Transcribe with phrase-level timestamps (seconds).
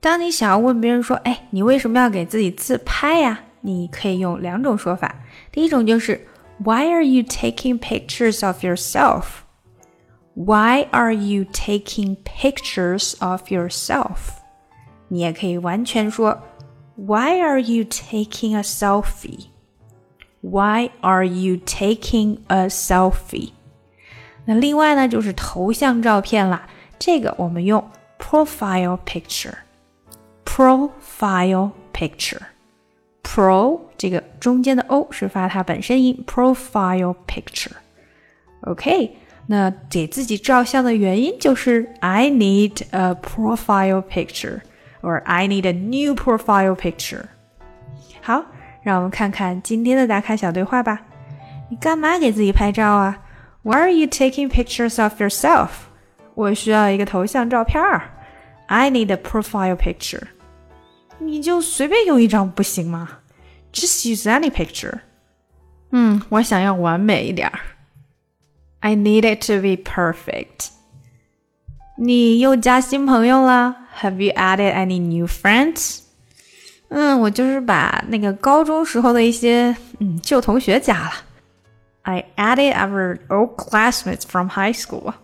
[0.00, 5.12] 当你想要问别人说：“哎，你为什么要给自己自拍呀？”你可以用两种说法。
[5.50, 6.26] 第一种就是
[6.58, 9.24] Why are you taking pictures of yourself?
[10.34, 14.36] Why are you taking pictures of yourself?
[15.08, 16.40] 你也可以完全说
[16.94, 19.46] Why are you taking a selfie?
[20.42, 23.50] Why are you taking a selfie?
[24.45, 26.67] 那另外呢，就是头像照片啦。
[26.97, 27.83] 这个我们用
[28.19, 29.53] profile picture。
[30.45, 32.41] profile picture。
[33.23, 37.71] pro 这个中间的 o 是发它本身音，profile picture。
[38.61, 39.15] OK，
[39.47, 47.23] 那给自己照相的原因就是 I need a profile picture，or I need a new profile picture。
[48.21, 48.43] 好，
[48.83, 51.01] 让我们看看今天的打卡小对话吧。
[51.69, 53.17] 你干嘛给自己拍照啊
[53.62, 55.68] ？Why are you taking pictures of yourself？
[56.34, 58.10] 我需要一个头像照片儿。
[58.66, 60.22] I need a profile picture。
[61.18, 63.20] 你就随便用一张不行吗？
[63.72, 65.00] Just use any picture。
[65.90, 67.60] 嗯，我想要完美一点儿。
[68.80, 70.68] I need it to be perfect。
[71.98, 73.74] 你又加新朋友了？
[74.00, 76.00] Have you added any new friends？
[76.88, 81.12] 嗯，我就是把那个高中时候的一些嗯旧同学加了。
[82.02, 85.14] I added our old classmates from high school。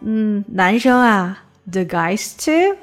[0.00, 1.38] 嗯，男生啊，
[1.70, 2.76] the guys too。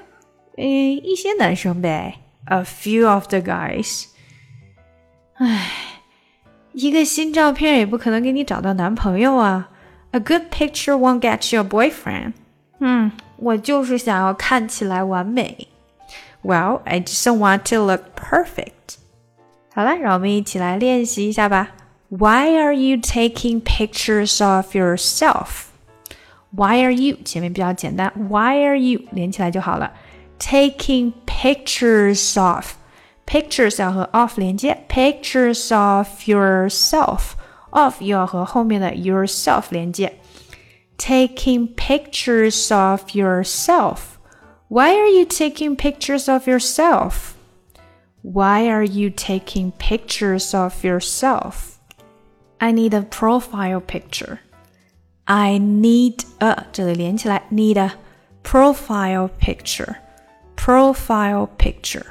[0.58, 4.06] 诶，一些男生呗，a few of the guys。
[5.36, 5.72] 唉，
[6.74, 9.70] 一个新照片也不可能给你找到男朋友啊。
[10.12, 12.34] A good picture won't get you a boyfriend。
[12.80, 15.70] 嗯，我就是想要看起来完美。
[16.44, 18.98] Well, I just want to look perfect。
[19.74, 21.72] 好了，让我们一起来练习一下吧。
[22.10, 25.72] Why are you taking pictures of yourself?
[26.56, 29.92] Why are you 前面比较简单，Why are you 连起来就好了。
[30.40, 32.74] taking pictures of
[33.26, 37.32] pictures 要和 of 连接，pictures of yourself
[37.72, 40.20] of 又要和后面的 yourself 连接。
[40.98, 44.18] Taking pictures of yourself.
[44.68, 47.34] Why are you taking pictures of yourself?
[48.22, 51.77] Why are you taking pictures of yourself?
[52.60, 54.40] I need a profile picture.
[55.26, 57.94] I need a 这里连起来，need a
[58.44, 59.96] profile picture
[60.56, 62.06] profile picture.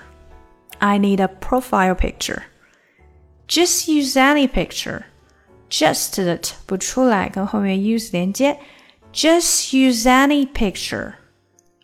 [0.78, 2.42] I need a profile picture.
[3.48, 5.04] Just use any picture.
[5.70, 8.58] Just 的不出来，跟后面 use 连接。
[9.12, 11.14] Just use any picture.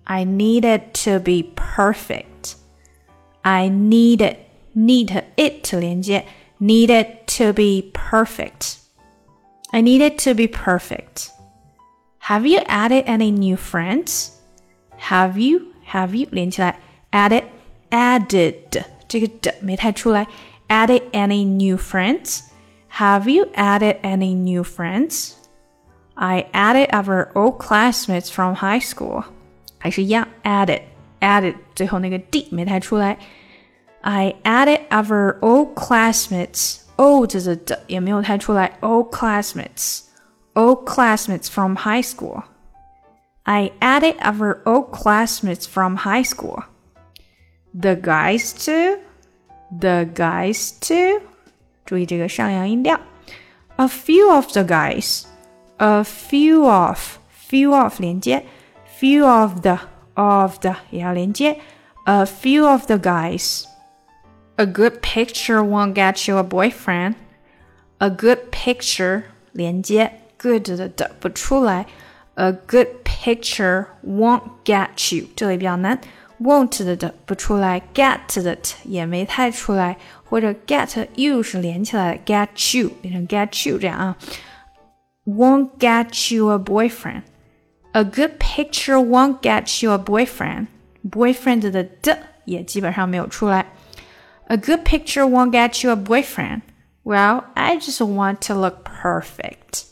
[0.05, 2.55] I need it to be perfect.
[3.43, 4.39] I need it,
[4.75, 6.27] need it 连接
[6.63, 8.79] ，need it to be perfect.
[9.71, 11.31] I need it to be perfect.
[12.21, 14.33] Have you added any new friends?
[15.11, 16.79] Have you have you 连起来，
[17.11, 17.45] added
[17.91, 20.27] added 这个的没太出来，
[20.69, 22.41] added any new friends?
[22.93, 25.35] Have you added any new friends?
[26.15, 29.25] I added our old classmates from high school.
[29.79, 30.83] 还是一样，added
[31.21, 33.17] added 最后那个 d 没太出来。
[34.03, 36.81] I added our old classmates.
[36.99, 40.03] old 的的也没有太出来，old classmates.
[40.55, 42.43] Old classmates from high school.
[43.45, 46.65] I added our old classmates from high school.
[47.73, 48.99] The guys too.
[49.79, 51.23] The guys too.
[51.85, 53.01] 注意这个上扬音调。
[53.77, 55.25] A few of the guys.
[55.77, 57.19] A few of.
[57.49, 58.45] Few of 连接。
[59.01, 59.79] Few of the
[60.15, 61.61] of the 也要连接。
[62.05, 63.65] A few of the guys.
[64.63, 67.15] A good picture won't get you a boyfriend.
[67.99, 69.23] A good picture
[69.53, 71.87] 连接 good 的的不出来。
[72.35, 76.01] A good picture won't get you，这里比较难，
[76.41, 84.17] won't 的的不出来，get 的也没太出来，或者 get you 是连起来的，get you 变成 get you 这样啊。
[85.27, 87.23] Won't get you a boyfriend.
[87.93, 90.69] A good picture won't get you a boyfriend.
[91.11, 93.67] Boyfriend 的的也基本上没有出来。
[94.49, 96.63] A good picture won't get you a boyfriend.
[97.05, 99.85] Well, I just want to look perfect.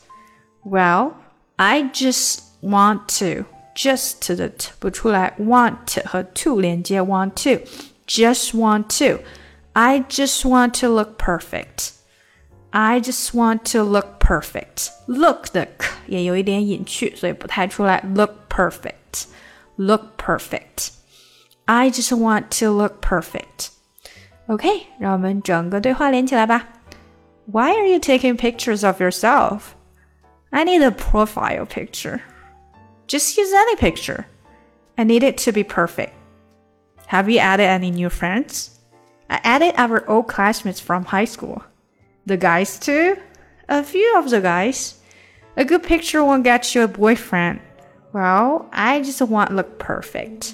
[0.63, 1.15] Well,
[1.57, 3.45] I just want to
[3.75, 11.91] just 的 t 不出来，want 和 to 连接，want to，just want to。I just want to look perfect.
[12.71, 14.89] I just want to look perfect.
[15.07, 18.03] Look 的 k 也有一点隐去，所以不太出来。
[18.15, 19.25] Look perfect.
[19.75, 20.89] Look perfect.
[21.65, 23.50] I just want to look perfect.
[24.51, 26.67] OK，让我们整个对话连起来吧。
[27.51, 29.75] Why are you taking pictures of yourself?
[30.51, 32.21] I need a profile picture.
[33.07, 34.25] Just use any picture.
[34.95, 36.11] I need it to be perfect.
[37.07, 38.71] Have you added any new friends?
[39.29, 41.63] I added our old classmates from high school.
[42.25, 43.17] The guys too?
[43.69, 44.95] A few of the guys.
[45.55, 47.59] A good picture won't get you a boyfriend.
[48.13, 50.53] Well, I just want look perfect.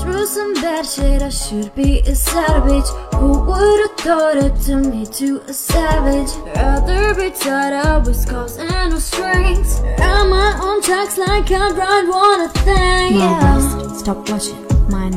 [0.00, 2.88] Through some bad shit, I should be a savage.
[3.14, 6.32] Who would've thought it to me to a savage?
[6.56, 9.80] Rather be tied up with scars and no strings.
[9.98, 13.16] Run my own tracks like I ride one a thing.
[13.16, 13.92] Yeah.
[13.94, 15.10] Stop watching my